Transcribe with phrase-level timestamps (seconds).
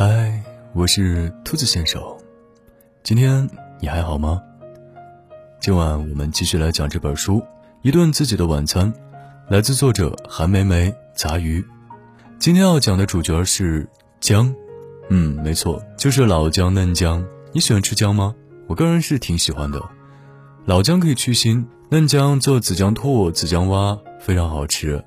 [0.00, 0.40] 嗨，
[0.74, 2.00] 我是兔子先生，
[3.02, 4.40] 今天你还好吗？
[5.60, 7.40] 今晚我们继续来讲这本书
[7.82, 8.92] 《一顿自己的晚餐》，
[9.48, 11.66] 来自作者韩梅梅杂鱼。
[12.38, 13.88] 今天要讲的主角是
[14.20, 14.54] 姜，
[15.08, 17.26] 嗯，没错，就是老姜嫩姜。
[17.52, 18.36] 你喜欢吃姜吗？
[18.68, 19.82] 我个人是挺喜欢的。
[20.64, 25.04] 老姜可以去腥，嫩姜做紫姜兔、紫姜蛙非常好吃。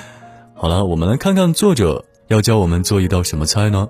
[0.56, 3.86] 好了，我们来看看作者要教我们做一道什么菜呢？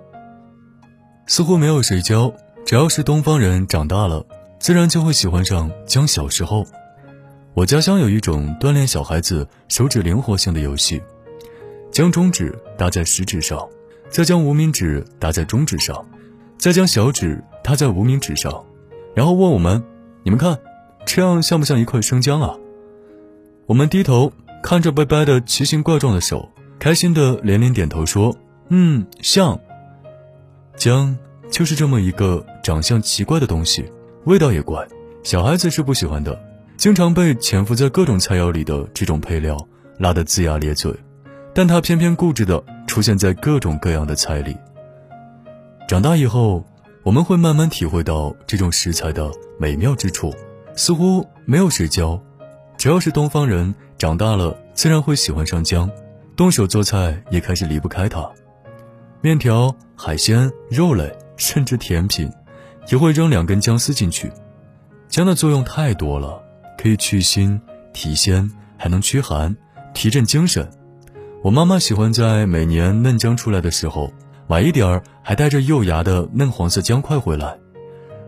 [1.30, 2.34] 似乎没有谁教，
[2.66, 4.26] 只要是东方人长大了，
[4.58, 6.04] 自然就会喜欢上将。
[6.04, 6.66] 小时候，
[7.54, 11.00] 我家乡有一种锻炼小孩子手指灵活性的游戏，
[11.92, 13.64] 将中指搭在食指上，
[14.08, 16.04] 再将无名指搭在中指上，
[16.58, 18.64] 再将小指搭在无名指上，
[19.14, 19.84] 然后问我们
[20.26, 20.58] ：“你们看，
[21.06, 22.56] 这样像不像一块生姜啊？”
[23.66, 24.32] 我们低头
[24.64, 26.48] 看着白白的奇形怪状的手，
[26.80, 28.36] 开心的连连点头说
[28.68, 29.60] ：“嗯，像。”
[30.80, 31.14] 姜
[31.50, 33.84] 就是这么一个长相奇怪的东西，
[34.24, 34.88] 味道也怪，
[35.22, 36.42] 小孩子是不喜欢的，
[36.78, 39.58] 经常被潜伏在各种菜肴里的这种配料
[39.98, 40.90] 辣得龇牙咧嘴，
[41.54, 44.56] 但他偏偏固执地出现在各种各样的菜里。
[45.86, 46.64] 长大以后，
[47.02, 50.34] 我们会慢慢体会到这种食材的美妙之处，
[50.74, 52.18] 似乎没有谁教，
[52.78, 55.90] 只要是东方人长大了，自然会喜欢上姜，
[56.34, 58.26] 动手做菜也开始离不开它。
[59.22, 62.30] 面条、海鲜、肉类，甚至甜品，
[62.88, 64.32] 也会扔两根姜丝进去。
[65.08, 66.42] 姜的作用太多了，
[66.78, 67.60] 可以去腥、
[67.92, 69.54] 提鲜，还能驱寒、
[69.92, 70.66] 提振精神。
[71.42, 74.10] 我妈妈喜欢在每年嫩姜出来的时候，
[74.46, 77.58] 买一点儿还带着幼芽的嫩黄色姜块回来，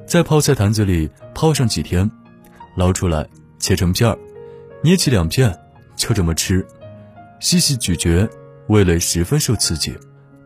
[0.06, 2.10] 在泡菜坛子里泡上几天，
[2.76, 3.26] 捞出来
[3.58, 4.18] 切成片儿，
[4.82, 5.58] 捏起两片，
[5.96, 6.66] 就这么吃，
[7.40, 8.28] 细细咀嚼，
[8.66, 9.96] 味蕾十分受刺激。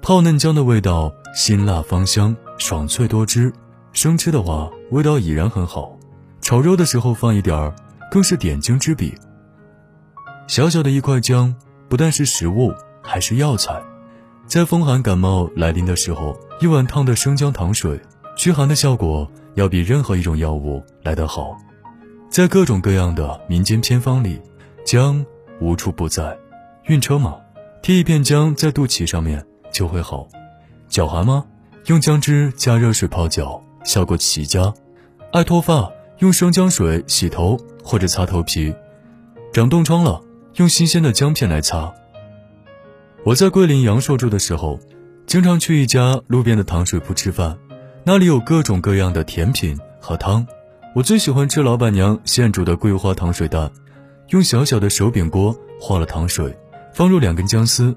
[0.07, 3.53] 泡嫩姜的味道辛辣芳香，爽脆多汁。
[3.93, 5.99] 生吃的话，味道已然很好。
[6.41, 7.75] 炒肉的时候放一点儿，
[8.09, 9.12] 更是点睛之笔。
[10.47, 11.53] 小小的一块姜，
[11.89, 12.72] 不但是食物，
[13.03, 13.83] 还是药材。
[14.47, 18.00] 在风寒感冒来临的时候，一碗烫的生姜糖水，
[18.37, 21.59] 驱寒的效果要比任何一种药物来得好。
[22.31, 24.41] 在各种各样的民间偏方里，
[24.84, 25.27] 姜
[25.61, 26.39] 无处不在。
[26.84, 27.34] 晕车吗？
[27.83, 29.45] 贴一片姜在肚脐上面。
[29.76, 30.26] 就会好，
[30.88, 31.44] 脚寒吗？
[31.84, 34.72] 用姜汁加热水泡脚，效果奇佳。
[35.32, 38.75] 爱脱发，用生姜水洗头或者擦头皮。
[39.53, 40.22] 长冻疮了，
[40.54, 41.92] 用新鲜的姜片来擦。
[43.22, 44.81] 我在桂林阳朔住的时候，
[45.26, 47.59] 经常去一家路边的糖水铺吃饭，
[48.03, 50.47] 那里有各种各样的甜品和汤。
[50.94, 53.70] 我最喜欢吃老板娘现煮的桂花糖水蛋，
[54.31, 56.56] 用小小的手柄锅化了糖水，
[56.94, 57.94] 放入两根姜丝。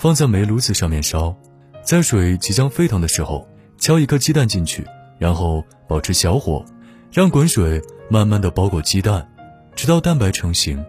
[0.00, 1.36] 放在煤炉子上面烧，
[1.82, 3.46] 在水即将沸腾的时候，
[3.76, 4.82] 敲一颗鸡蛋进去，
[5.18, 6.64] 然后保持小火，
[7.12, 7.78] 让滚水
[8.08, 9.30] 慢慢的包裹鸡蛋，
[9.76, 10.82] 直到蛋白成型，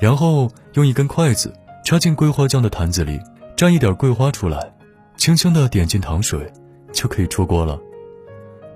[0.00, 1.52] 然后用一根筷子
[1.84, 3.20] 插进桂花酱的坛子里，
[3.54, 4.72] 蘸一点桂花出来，
[5.18, 6.50] 轻轻的点进糖水，
[6.90, 7.78] 就可以出锅了。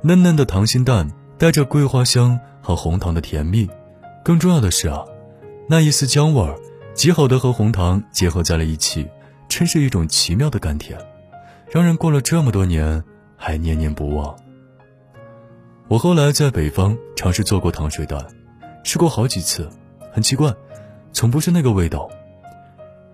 [0.03, 3.66] 嫩嫩的溏心蛋带着桂花香和红糖的甜蜜，
[4.22, 5.03] 更重要的是啊，
[5.66, 6.59] 那一丝姜味儿，
[6.93, 9.09] 极好的和红糖结合在了一起。
[9.54, 10.98] 真是一种奇妙的甘甜，
[11.70, 13.04] 让人过了这么多年
[13.36, 14.34] 还念念不忘。
[15.88, 18.26] 我后来在北方尝试做过糖水蛋，
[18.82, 19.68] 吃过好几次，
[20.10, 20.54] 很奇怪，
[21.12, 22.10] 从不是那个味道。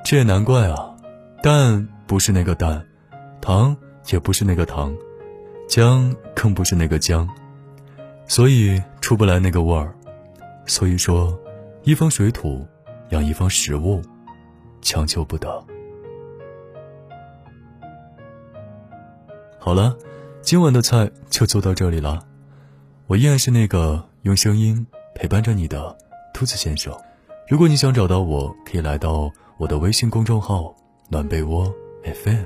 [0.04, 0.94] 这也难怪啊，
[1.42, 2.86] 蛋不是那个蛋，
[3.40, 3.76] 糖
[4.12, 4.96] 也不是那个糖，
[5.66, 7.28] 姜更不是那个姜，
[8.28, 9.92] 所以出不来那个味儿。
[10.66, 11.36] 所以说，
[11.82, 12.64] 一方水土
[13.08, 14.00] 养一方食物，
[14.80, 15.66] 强求不得。
[19.68, 19.94] 好了，
[20.40, 22.26] 今晚的菜就做到这里了。
[23.06, 25.94] 我依然是那个用声音陪伴着你的
[26.32, 26.90] 兔子先生。
[27.46, 30.74] 如果你想找到我，可以来到我的微信公众号
[31.12, 31.70] “暖被窝
[32.02, 32.44] FM”。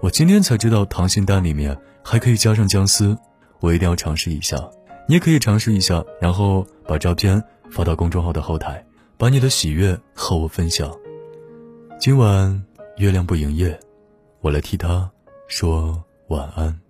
[0.00, 3.14] 我今天才知道溏心蛋里面还可以加上姜丝，
[3.60, 4.56] 我一定要尝试一下。
[5.06, 8.82] 你也可以尝试一下，然后把照片发到公众号的后台，
[9.18, 10.90] 把你的喜悦和我分享。
[12.00, 12.64] 今晚
[12.96, 13.78] 月亮不营业，
[14.40, 15.10] 我来替他
[15.46, 16.02] 说。
[16.28, 16.83] 晚安。